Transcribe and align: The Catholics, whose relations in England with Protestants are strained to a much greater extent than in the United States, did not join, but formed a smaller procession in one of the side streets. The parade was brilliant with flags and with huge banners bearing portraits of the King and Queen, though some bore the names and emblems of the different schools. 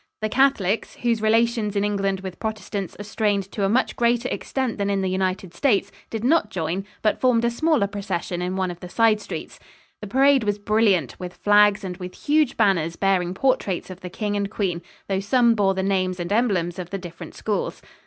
The 0.23 0.29
Catholics, 0.29 0.95
whose 1.03 1.21
relations 1.21 1.75
in 1.75 1.83
England 1.83 2.21
with 2.21 2.39
Protestants 2.39 2.95
are 2.99 3.03
strained 3.03 3.51
to 3.51 3.65
a 3.65 3.69
much 3.69 3.95
greater 3.95 4.27
extent 4.29 4.79
than 4.79 4.89
in 4.89 5.01
the 5.03 5.07
United 5.07 5.53
States, 5.53 5.91
did 6.09 6.23
not 6.23 6.49
join, 6.49 6.85
but 7.03 7.21
formed 7.21 7.45
a 7.45 7.51
smaller 7.51 7.85
procession 7.85 8.41
in 8.41 8.55
one 8.55 8.71
of 8.71 8.79
the 8.79 8.89
side 8.89 9.21
streets. 9.21 9.59
The 10.01 10.07
parade 10.07 10.43
was 10.43 10.57
brilliant 10.57 11.19
with 11.19 11.35
flags 11.35 11.83
and 11.83 11.97
with 11.97 12.15
huge 12.15 12.57
banners 12.57 12.95
bearing 12.95 13.35
portraits 13.35 13.91
of 13.91 13.99
the 13.99 14.09
King 14.09 14.35
and 14.35 14.49
Queen, 14.49 14.81
though 15.07 15.19
some 15.19 15.53
bore 15.53 15.75
the 15.75 15.83
names 15.83 16.19
and 16.19 16.31
emblems 16.33 16.79
of 16.79 16.89
the 16.89 16.97
different 16.97 17.35
schools. 17.35 17.79